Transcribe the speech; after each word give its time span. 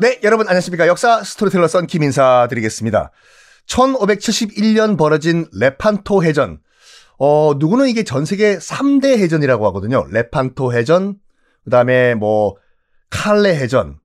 네, 0.00 0.20
여러분 0.22 0.46
안녕하십니까. 0.46 0.86
역사 0.86 1.24
스토리텔러 1.24 1.66
썬김 1.66 2.04
인사 2.04 2.46
드리겠습니다. 2.48 3.10
1571년 3.66 4.96
벌어진 4.96 5.48
레판토 5.52 6.22
해전. 6.22 6.60
어, 7.18 7.54
누구는 7.58 7.88
이게 7.88 8.04
전 8.04 8.24
세계 8.24 8.58
3대 8.58 9.18
해전이라고 9.18 9.66
하거든요. 9.66 10.06
레판토 10.08 10.72
해전, 10.72 11.16
그 11.64 11.70
다음에 11.70 12.14
뭐, 12.14 12.54
칼레 13.10 13.56
해전, 13.56 13.98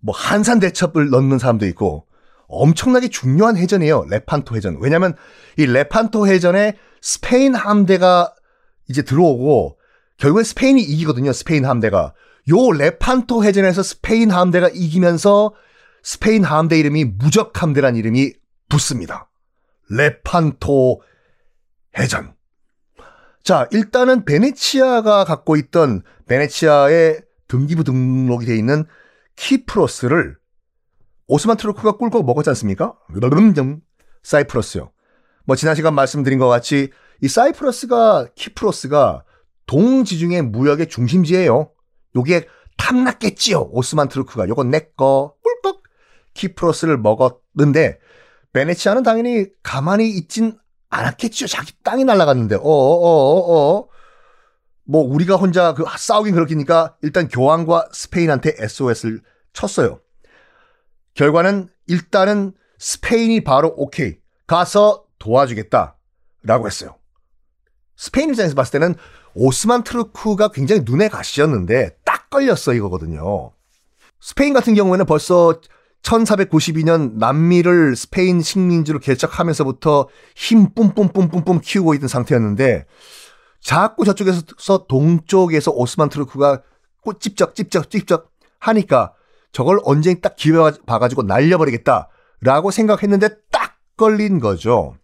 뭐, 0.00 0.12
한산 0.12 0.58
대첩을 0.58 1.10
넣는 1.10 1.38
사람도 1.38 1.66
있고, 1.66 2.06
엄청나게 2.48 3.08
중요한 3.08 3.56
해전이에요. 3.56 4.06
레판토 4.10 4.56
해전. 4.56 4.78
왜냐면, 4.80 5.14
이 5.56 5.66
레판토 5.66 6.26
해전에 6.26 6.76
스페인 7.00 7.54
함대가 7.54 8.34
이제 8.88 9.02
들어오고, 9.02 9.78
결국엔 10.16 10.42
스페인이 10.42 10.82
이기거든요. 10.82 11.32
스페인 11.32 11.64
함대가. 11.64 12.12
요 12.50 12.72
레판토 12.72 13.44
해전에서 13.44 13.82
스페인 13.82 14.30
함대가 14.30 14.68
이기면서 14.68 15.54
스페인 16.02 16.44
함대 16.44 16.78
이름이 16.78 17.04
무적 17.04 17.62
함대란 17.62 17.96
이름이 17.96 18.32
붙습니다. 18.68 19.30
레판토 19.90 21.02
해전. 21.98 22.34
자, 23.44 23.68
일단은 23.72 24.24
베네치아가 24.24 25.24
갖고 25.24 25.56
있던 25.56 26.02
베네치아의 26.26 27.22
등기부 27.48 27.84
등록이 27.84 28.46
돼 28.46 28.56
있는 28.56 28.84
키프로스를 29.36 30.36
오스만 31.26 31.56
투르크가 31.56 31.92
꿀꺽 31.92 32.24
먹었지 32.24 32.50
않습니까? 32.50 32.94
사이프러스요. 34.22 34.92
뭐 35.44 35.56
지난 35.56 35.74
시간 35.74 35.94
말씀드린 35.94 36.38
것 36.38 36.48
같이 36.48 36.90
이 37.20 37.28
사이프러스가 37.28 38.28
키프로스가 38.34 39.24
동지중해 39.66 40.42
무역의 40.42 40.88
중심지예요. 40.88 41.70
요게 42.16 42.46
탐났겠지요. 42.76 43.68
오스만 43.70 44.08
트루크가 44.08 44.48
요건 44.48 44.70
내꺼 44.70 45.34
꿀꺽 45.42 45.82
키프로스를 46.34 46.98
먹었는데 46.98 47.98
베네치아는 48.52 49.02
당연히 49.02 49.46
가만히 49.62 50.10
있진 50.10 50.58
않았겠죠. 50.90 51.46
자기 51.46 51.72
땅이 51.82 52.04
날아갔는데 52.04 52.56
어어어어 52.56 52.64
어, 52.64 53.78
어. 53.78 53.88
뭐 54.84 55.02
우리가 55.02 55.36
혼자 55.36 55.74
그 55.74 55.84
싸우긴 55.96 56.34
그렇기니까 56.34 56.96
일단 57.02 57.28
교황과 57.28 57.88
스페인한테 57.92 58.56
SOS를 58.58 59.22
쳤어요. 59.52 60.00
결과는 61.14 61.68
일단은 61.86 62.52
스페인이 62.78 63.44
바로 63.44 63.72
오케이 63.76 64.16
가서 64.46 65.04
도와주겠다라고 65.18 66.66
했어요. 66.66 66.96
스페인 67.96 68.30
입장에서 68.30 68.54
봤을 68.54 68.72
때는 68.80 68.96
오스만 69.34 69.82
트루크가 69.84 70.48
굉장히 70.48 70.82
눈에 70.84 71.08
가시였는데 71.08 71.96
딱 72.04 72.30
걸렸어 72.30 72.74
이거거든요. 72.74 73.52
스페인 74.20 74.52
같은 74.52 74.74
경우에는 74.74 75.06
벌써 75.06 75.60
1492년 76.02 77.14
남미를 77.14 77.96
스페인 77.96 78.40
식민지로 78.40 78.98
개척하면서부터 78.98 80.08
힘 80.34 80.74
뿜뿜뿜뿜뿜 80.74 81.60
키우고 81.60 81.94
있던 81.94 82.08
상태였는데 82.08 82.86
자꾸 83.60 84.04
저쪽에서 84.04 84.86
동쪽에서 84.88 85.70
오스만 85.70 86.08
트루크가 86.08 86.62
찝쩍 87.20 87.54
하니까 88.58 89.12
저걸 89.52 89.80
언제 89.84 90.14
딱 90.20 90.34
기회 90.36 90.56
봐가지고 90.86 91.22
날려버리겠다라고 91.24 92.70
생각했는데 92.70 93.28
딱 93.50 93.76
걸린 93.96 94.40
거죠. 94.40 94.96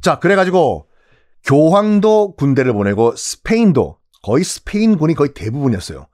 자, 0.00 0.18
그래가지고 0.18 0.86
교황도 1.44 2.36
군대를 2.36 2.72
보내고 2.72 3.14
스페인도 3.16 3.98
거의 4.22 4.44
스페인군이 4.44 5.14
거의 5.14 5.34
대부분이었어요. 5.34 6.06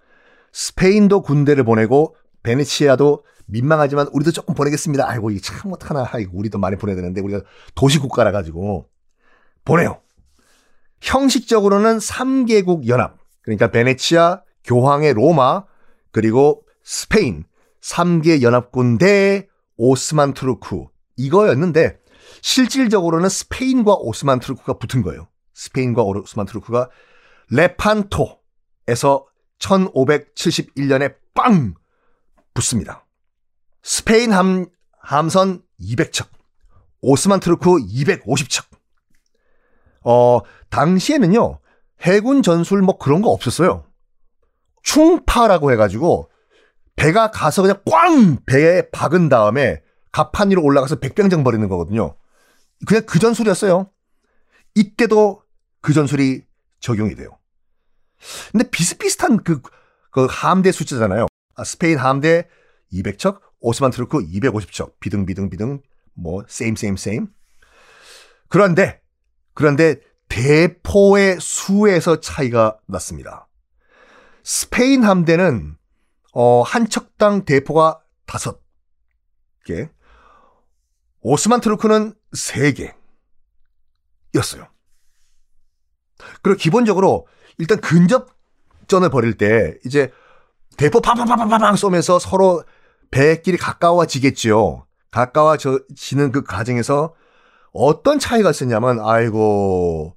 스페인도 0.53 1.23
군대를 1.23 1.64
보내고 1.64 2.17
베네치아도 2.42 3.25
민망하지만 3.47 4.08
우리도 4.12 4.33
조금 4.33 4.55
보내겠습니다. 4.55 5.08
아이고 5.08 5.31
이게 5.31 5.41
참 5.41 5.73
어떡하나. 5.73 6.08
아이고 6.11 6.36
우리도 6.36 6.58
많이 6.58 6.77
보내야 6.77 6.96
되는데 6.96 7.20
우리가 7.20 7.42
도시국가라 7.74 8.33
가지고 8.33 8.89
보내요. 9.64 10.01
형식적으로는 11.01 11.98
3개국 11.98 12.89
연합. 12.89 13.17
그러니까 13.42 13.70
베네치아, 13.70 14.42
교황의 14.64 15.14
로마, 15.14 15.64
그리고 16.12 16.62
스페인 16.83 17.45
3개 17.80 18.42
연합군 18.42 18.98
대 18.98 19.48
오스만 19.77 20.35
투르크 20.35 20.86
이거였는데 21.17 21.98
실질적으로는 22.42 23.28
스페인과 23.28 23.95
오스만 23.95 24.40
투르크가 24.41 24.79
붙은 24.78 25.02
거예요. 25.02 25.28
스페인과 25.55 26.02
오스만 26.02 26.46
투르크가 26.46 26.89
레판토에서 27.51 29.27
1571년에 29.58 31.17
빵 31.34 31.74
붙습니다. 32.55 33.06
스페인 33.83 34.33
함, 34.33 34.67
함선 35.00 35.62
200척, 35.80 36.29
오스만 37.00 37.40
투르크 37.41 37.70
250척. 37.70 38.67
어, 40.02 40.40
당시에는요, 40.70 41.58
해군 42.02 42.42
전술 42.42 42.83
뭐 42.83 42.98
그런 42.98 43.23
거 43.23 43.30
없었어요. 43.30 43.84
충파라고 44.83 45.73
해가지고, 45.73 46.30
배가 46.96 47.30
가서 47.30 47.62
그냥 47.62 47.80
꽝! 47.90 48.39
배에 48.45 48.90
박은 48.90 49.29
다음에 49.29 49.83
갑판 50.12 50.50
위로 50.50 50.62
올라가서 50.62 50.96
백병전 50.96 51.45
벌이는 51.45 51.67
거거든요. 51.68 52.14
그냥 52.86 53.05
그 53.07 53.18
전술이었어요. 53.18 53.91
이때도 54.74 55.42
그 55.80 55.92
전술이 55.92 56.45
적용이 56.80 57.14
돼요. 57.14 57.39
근데 58.52 58.68
비슷비슷한 58.70 59.42
그, 59.42 59.61
그 60.11 60.27
함대 60.29 60.73
숫자잖아요. 60.73 61.27
아, 61.55 61.64
스페인 61.64 61.98
함대 61.98 62.48
200척, 62.92 63.41
오스만 63.61 63.91
투르크 63.91 64.18
250척, 64.18 64.98
비등비등비등, 65.01 65.83
뭐, 66.14 66.45
same, 66.48 66.77
same, 66.77 66.96
same. 66.96 67.29
그런데, 68.48 69.01
그런데 69.55 70.01
대포의 70.29 71.39
수에서 71.41 72.20
차이가 72.20 72.79
났습니다. 72.86 73.48
스페인 74.42 75.05
함대는, 75.05 75.77
어, 76.33 76.62
한 76.62 76.89
척당 76.89 77.45
대포가 77.45 78.01
다섯 78.27 78.61
개, 79.64 79.91
오스만 81.20 81.61
트루크는 81.61 82.14
3개 82.35 82.95
였어요. 84.35 84.68
그리고 86.42 86.58
기본적으로 86.58 87.27
일단 87.58 87.80
근접전을 87.80 89.11
벌일 89.11 89.36
때 89.36 89.77
이제 89.85 90.13
대포 90.77 91.01
팡팡팡팡팡 91.01 91.77
쏘면서 91.77 92.18
서로 92.18 92.64
배끼리 93.11 93.57
가까워지겠죠. 93.57 94.86
가까워지는 95.11 96.33
그 96.33 96.45
과정에서 96.45 97.14
어떤 97.73 98.18
차이가 98.18 98.51
있었냐면 98.51 99.01
아이고 99.01 100.17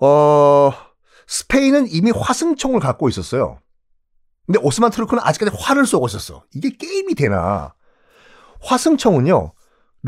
어 0.00 0.72
스페인은 1.26 1.86
이미 1.90 2.10
화승총을 2.10 2.80
갖고 2.80 3.08
있었어요. 3.08 3.60
근데 4.46 4.58
오스만 4.62 4.90
트루크는 4.90 5.22
아직까지 5.22 5.56
활을 5.58 5.86
쏘고 5.86 6.06
있었어. 6.06 6.44
이게 6.54 6.70
게임이 6.70 7.14
되나? 7.14 7.74
화승총은요. 8.62 9.52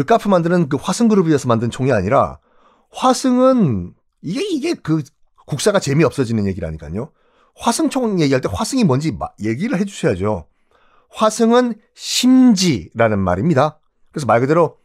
르카프 0.00 0.28
만드는 0.28 0.68
그 0.70 0.76
화승그룹이어서 0.80 1.46
만든 1.48 1.70
총이 1.70 1.92
아니라 1.92 2.38
화승은 2.90 3.92
이게 4.22 4.40
이게 4.50 4.74
그 4.74 5.02
국사가 5.46 5.78
재미 5.78 6.04
없어지는 6.04 6.46
얘기라니까요. 6.46 7.12
화승총 7.56 8.20
얘기할 8.20 8.40
때 8.40 8.48
화승이 8.50 8.84
뭔지 8.84 9.16
얘기를 9.42 9.78
해주셔야죠. 9.78 10.46
화승은 11.10 11.74
심지라는 11.94 13.18
말입니다. 13.18 13.78
그래서 14.12 14.26
말 14.26 14.40
그대로 14.40 14.78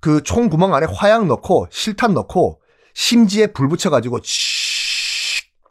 그 0.00 0.22
총 0.22 0.48
구멍 0.48 0.74
안에 0.74 0.86
화약 0.92 1.26
넣고 1.26 1.68
실탄 1.70 2.14
넣고 2.14 2.60
심지에 2.94 3.48
불 3.48 3.68
붙여가지고 3.68 4.18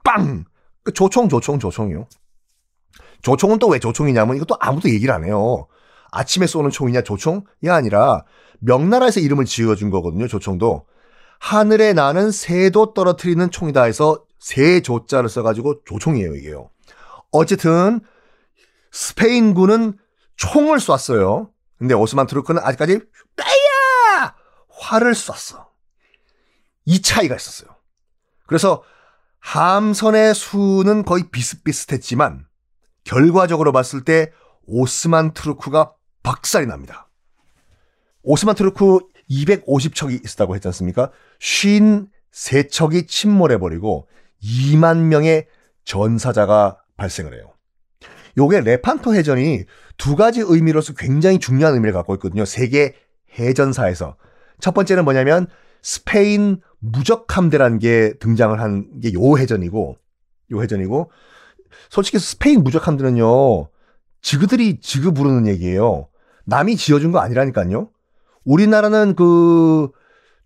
빵! 0.03 0.45
그 0.83 0.93
조총 0.93 1.27
조총 1.27 1.59
조총이요. 1.59 2.07
조총은 3.23 3.59
또 3.59 3.67
왜 3.67 3.79
조총이냐면 3.79 4.37
이것도 4.37 4.55
아무도 4.59 4.89
얘기를 4.89 5.13
안 5.13 5.25
해요. 5.25 5.67
아침에 6.11 6.47
쏘는 6.47 6.69
총이냐 6.69 7.01
조총이 7.01 7.69
아니라 7.69 8.23
명나라에서 8.59 9.19
이름을 9.19 9.45
지어준 9.45 9.89
거거든요. 9.89 10.27
조총도 10.27 10.85
하늘에 11.39 11.93
나는 11.93 12.31
새도 12.31 12.93
떨어뜨리는 12.93 13.51
총이다 13.51 13.83
해서 13.83 14.23
새 14.39 14.81
조자를 14.81 15.29
써가지고 15.29 15.83
조총이에요 15.85 16.35
이게요. 16.35 16.69
어쨌든 17.31 17.99
스페인군은 18.91 19.97
총을 20.35 20.79
쐈어요. 20.79 21.51
근데 21.77 21.93
오스만 21.93 22.27
투르크는 22.27 22.61
아직까지 22.63 22.99
빼야 23.35 24.35
활을 24.69 25.13
쐈어. 25.13 25.67
이 26.85 27.01
차이가 27.01 27.35
있었어요. 27.35 27.69
그래서 28.47 28.83
함선의 29.39 30.33
수는 30.33 31.03
거의 31.03 31.29
비슷비슷했지만 31.29 32.45
결과적으로 33.03 33.71
봤을 33.71 34.03
때 34.03 34.31
오스만 34.67 35.33
투르크가 35.33 35.93
박살이 36.23 36.65
납니다. 36.67 37.09
오스만 38.23 38.55
투르크 38.55 38.99
250척이 39.29 40.23
있었다고 40.25 40.55
했지 40.55 40.67
않습니까? 40.67 41.11
53척이 41.39 43.07
침몰해버리고 43.07 44.07
2만 44.43 45.03
명의 45.03 45.47
전사자가 45.85 46.79
발생을 46.97 47.33
해요. 47.33 47.53
요게 48.37 48.61
레판토 48.61 49.15
해전이 49.15 49.63
두 49.97 50.15
가지 50.15 50.41
의미로서 50.41 50.93
굉장히 50.93 51.39
중요한 51.39 51.73
의미를 51.73 51.93
갖고 51.93 52.13
있거든요. 52.15 52.45
세계 52.45 52.93
해전사에서. 53.39 54.15
첫 54.59 54.73
번째는 54.73 55.03
뭐냐면 55.05 55.47
스페인 55.81 56.61
무적 56.79 57.35
함대라는 57.35 57.79
게 57.79 58.13
등장을 58.19 58.59
한 58.59 58.99
게 59.01 59.13
요 59.13 59.37
해전이고 59.37 59.97
요 60.51 60.61
해전이고 60.61 61.11
솔직히 61.89 62.19
스페인 62.19 62.63
무적 62.63 62.87
함대는요. 62.87 63.69
지그들이 64.21 64.79
지그 64.79 65.11
부르는 65.11 65.47
얘기예요. 65.47 66.07
남이 66.45 66.75
지어준 66.75 67.11
거 67.11 67.19
아니라니까요. 67.19 67.89
우리나라는 68.45 69.15
그 69.15 69.89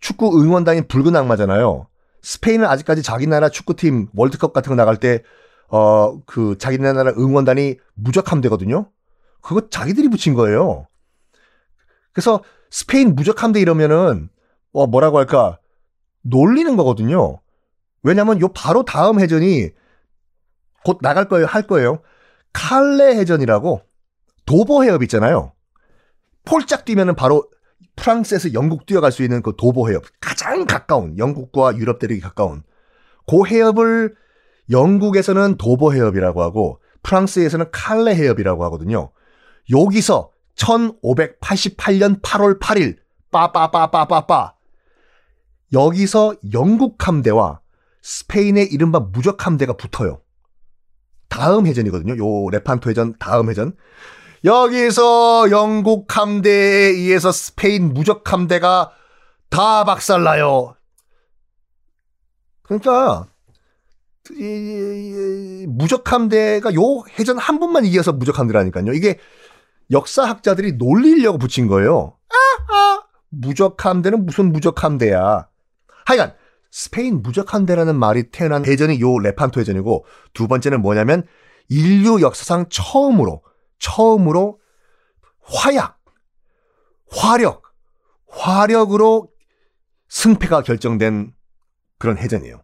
축구 0.00 0.40
응원단이 0.40 0.88
붉은 0.88 1.14
악마잖아요. 1.14 1.86
스페인은 2.22 2.66
아직까지 2.66 3.02
자기 3.02 3.26
나라 3.26 3.48
축구팀 3.48 4.08
월드컵 4.14 4.52
같은 4.52 4.70
거 4.70 4.76
나갈 4.76 4.96
때, 4.96 5.22
어, 5.68 6.20
그 6.24 6.56
자기 6.58 6.78
나라 6.78 7.10
응원단이 7.10 7.76
무적 7.94 8.30
함대거든요. 8.30 8.90
그거 9.40 9.68
자기들이 9.68 10.08
붙인 10.08 10.34
거예요. 10.34 10.86
그래서 12.12 12.42
스페인 12.70 13.14
무적 13.14 13.42
함대 13.42 13.60
이러면은, 13.60 14.28
어, 14.72 14.86
뭐라고 14.86 15.18
할까, 15.18 15.58
놀리는 16.22 16.76
거거든요. 16.76 17.40
왜냐면 18.02 18.40
요 18.40 18.48
바로 18.48 18.84
다음 18.84 19.20
해전이 19.20 19.70
곧 20.84 20.98
나갈 21.00 21.28
거예요, 21.28 21.46
할 21.46 21.66
거예요. 21.66 22.00
칼레 22.52 23.16
해전이라고 23.16 23.82
도보 24.46 24.84
해협 24.84 25.02
있잖아요. 25.04 25.52
폴짝 26.44 26.84
뛰면은 26.84 27.14
바로 27.14 27.48
프랑스에서 27.96 28.52
영국 28.52 28.86
뛰어갈 28.86 29.12
수 29.12 29.22
있는 29.22 29.42
그 29.42 29.54
도보 29.56 29.88
해협 29.88 30.04
가장 30.20 30.66
가까운 30.66 31.18
영국과 31.18 31.76
유럽 31.76 31.98
대륙이 31.98 32.20
가까운 32.20 32.62
그 33.26 33.46
해협을 33.46 34.14
영국에서는 34.70 35.56
도보 35.56 35.92
해협이라고 35.92 36.42
하고 36.42 36.80
프랑스에서는 37.02 37.66
칼레 37.72 38.14
해협이라고 38.14 38.64
하거든요. 38.64 39.10
여기서 39.70 40.30
1588년 40.56 42.20
8월 42.22 42.60
8일 42.60 42.96
빠빠빠빠빠빠 43.30 44.54
여기서 45.72 46.34
영국 46.52 47.06
함대와 47.06 47.60
스페인의 48.02 48.72
이른바 48.72 49.00
무적 49.00 49.46
함대가 49.46 49.74
붙어요. 49.74 50.20
다음 51.32 51.66
해전이거든요. 51.66 52.22
요 52.22 52.50
레판토 52.50 52.90
해전 52.90 53.14
다음 53.18 53.48
해전. 53.48 53.74
여기서 54.44 55.50
영국 55.50 56.14
함대에 56.14 56.88
의해서 56.88 57.32
스페인 57.32 57.94
무적 57.94 58.30
함대가 58.30 58.90
다 59.48 59.84
박살나요. 59.84 60.76
그러니까 62.62 63.26
이, 64.32 64.42
이, 64.42 65.66
무적 65.68 66.12
함대가 66.12 66.74
요 66.74 67.02
해전 67.18 67.38
한 67.38 67.58
번만 67.58 67.86
이겨서 67.86 68.12
무적 68.12 68.38
함대라니까요. 68.38 68.92
이게 68.92 69.18
역사학자들이 69.90 70.72
놀리려고 70.72 71.38
붙인 71.38 71.66
거예요. 71.66 72.18
아, 72.28 72.74
아, 72.74 73.02
무적 73.30 73.82
함대는 73.86 74.26
무슨 74.26 74.52
무적 74.52 74.84
함대야. 74.84 75.48
하여간 76.04 76.34
스페인 76.72 77.20
무적 77.20 77.52
함대라는 77.52 77.96
말이 77.96 78.30
태어난 78.30 78.64
해전이 78.64 78.98
요 79.02 79.18
레판토 79.18 79.60
해전이고 79.60 80.06
두 80.32 80.48
번째는 80.48 80.80
뭐냐면 80.80 81.24
인류 81.68 82.22
역사상 82.22 82.70
처음으로 82.70 83.42
처음으로 83.78 84.58
화약, 85.42 86.00
화력, 87.10 87.62
화력으로 88.26 89.28
승패가 90.08 90.62
결정된 90.62 91.34
그런 91.98 92.16
해전이에요. 92.16 92.62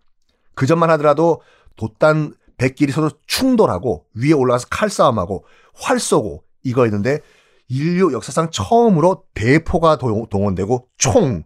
그 0.54 0.66
전만 0.66 0.88
하더라도 0.90 1.42
돛단 1.76 2.34
100길이 2.56 2.92
서로 2.92 3.10
충돌하고 3.26 4.06
위에 4.14 4.32
올라가서 4.32 4.68
칼싸움하고 4.70 5.44
활 5.74 6.00
쏘고 6.00 6.44
이거였는데 6.62 7.20
인류 7.68 8.14
역사상 8.14 8.50
처음으로 8.50 9.24
대포가 9.34 9.98
동원되고 9.98 10.88
총이 10.96 11.44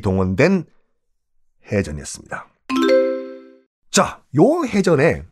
동원된 0.00 0.64
해전이었습니다. 1.70 2.46
자, 3.90 4.22
요 4.36 4.64
해전에 4.64 5.24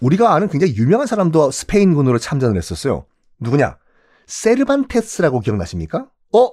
우리가 0.00 0.34
아는 0.34 0.48
굉장히 0.48 0.76
유명한 0.76 1.06
사람도 1.06 1.50
스페인군으로 1.50 2.18
참전을 2.18 2.56
했었어요. 2.56 3.06
누구냐? 3.40 3.78
세르반테스라고 4.26 5.40
기억나십니까? 5.40 6.08
어? 6.34 6.50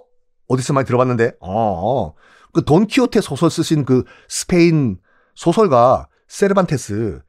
어디서 0.47 0.73
많이 0.73 0.85
들어봤는데? 0.85 1.33
어, 1.39 1.51
어. 1.51 2.15
그 2.53 2.63
돈키호테 2.63 3.21
소설 3.21 3.49
쓰신 3.49 3.85
그 3.85 4.03
스페인 4.29 4.99
소설가 5.35 6.07
세르반테스. 6.27 7.21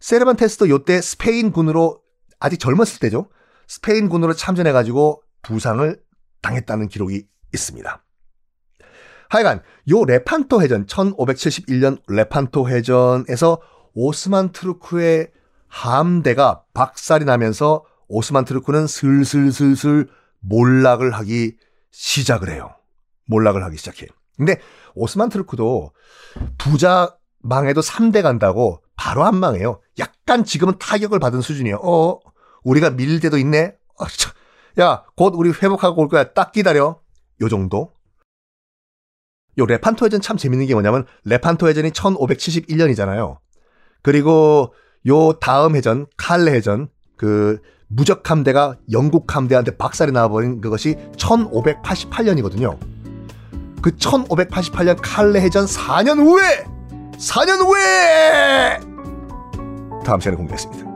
세르반테스도 0.00 0.68
요때 0.68 1.00
스페인군으로 1.00 2.00
아직 2.40 2.58
젊었을 2.58 2.98
때죠. 2.98 3.30
스페인군으로 3.68 4.34
참전해가지고 4.34 5.22
부상을 5.42 6.02
당했다는 6.42 6.88
기록이 6.88 7.26
있습니다. 7.54 8.04
하여간 9.32 9.62
요 9.88 10.04
레판토 10.04 10.60
해전 10.60 10.84
1571년 10.84 12.02
레판토 12.06 12.68
해전에서 12.68 13.62
오스만 13.94 14.52
투르크의 14.52 15.30
함대가 15.68 16.64
박살이 16.74 17.24
나면서 17.24 17.82
오스만 18.08 18.44
투르크는 18.44 18.86
슬슬슬슬 18.86 20.10
몰락을 20.40 21.12
하기 21.12 21.56
시작을 21.90 22.50
해요. 22.50 22.74
몰락을 23.24 23.64
하기 23.64 23.78
시작해. 23.78 24.06
근데 24.36 24.60
오스만 24.94 25.30
투르크도 25.30 25.92
부자 26.58 27.16
망해도 27.38 27.80
3대 27.80 28.22
간다고 28.22 28.82
바로 28.96 29.24
안 29.24 29.36
망해요. 29.36 29.80
약간 29.98 30.44
지금은 30.44 30.74
타격을 30.78 31.18
받은 31.20 31.40
수준이에요. 31.40 31.76
어, 31.76 32.20
우리가 32.64 32.90
밀 32.90 33.18
때도 33.20 33.38
있네. 33.38 33.76
어, 33.98 34.04
야, 34.82 35.04
곧 35.16 35.32
우리 35.36 35.52
회복하고 35.52 36.02
올 36.02 36.08
거야. 36.08 36.34
딱 36.34 36.52
기다려. 36.52 37.00
요 37.40 37.48
정도. 37.48 37.92
요 39.58 39.66
레판토 39.66 40.06
해전 40.06 40.20
참 40.20 40.36
재밌는 40.36 40.66
게 40.66 40.74
뭐냐면 40.74 41.04
레판토 41.24 41.68
해전이 41.68 41.90
1571년이잖아요. 41.90 43.38
그리고 44.02 44.74
요 45.08 45.32
다음 45.34 45.76
해전 45.76 46.06
칼레 46.16 46.52
해전 46.52 46.88
그 47.16 47.60
무적 47.88 48.30
함대가 48.30 48.76
영국 48.90 49.34
함대한테 49.36 49.76
박살이 49.76 50.12
나버린 50.12 50.60
그것이 50.60 50.96
1588년이거든요. 51.16 52.78
그 53.82 53.90
1588년 53.96 54.98
칼레 55.02 55.40
해전 55.40 55.66
4년 55.66 56.18
후에 56.18 56.64
4년 57.18 57.60
후에 57.60 58.80
다음 60.04 60.20
시간에 60.20 60.36
공개했습니다. 60.36 60.91